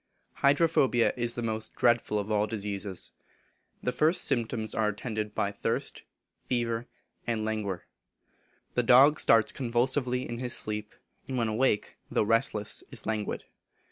[0.37, 3.11] Hydrophobia is the most dreadful of all diseases.
[3.83, 6.01] The first symptoms are attended by thirst,
[6.43, 6.87] fever,
[7.27, 7.85] and languor.
[8.73, 10.95] The dog starts convulsively in his sleep,
[11.27, 13.43] and when awake, though restless, is languid.